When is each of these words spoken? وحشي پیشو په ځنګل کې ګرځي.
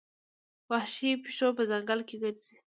وحشي 0.69 1.11
پیشو 1.23 1.47
په 1.57 1.63
ځنګل 1.69 1.99
کې 2.07 2.15
ګرځي. 2.23 2.55